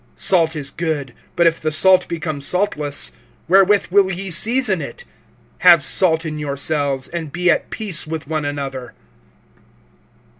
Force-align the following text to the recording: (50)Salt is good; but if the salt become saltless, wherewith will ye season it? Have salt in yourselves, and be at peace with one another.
(50)Salt 0.17 0.55
is 0.55 0.71
good; 0.71 1.13
but 1.35 1.45
if 1.45 1.59
the 1.61 1.71
salt 1.71 2.07
become 2.07 2.41
saltless, 2.41 3.11
wherewith 3.47 3.85
will 3.91 4.11
ye 4.11 4.31
season 4.31 4.81
it? 4.81 5.03
Have 5.59 5.83
salt 5.83 6.25
in 6.25 6.39
yourselves, 6.39 7.07
and 7.07 7.31
be 7.31 7.51
at 7.51 7.69
peace 7.69 8.07
with 8.07 8.27
one 8.27 8.43
another. 8.43 8.93